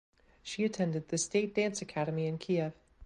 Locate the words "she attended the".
0.41-1.17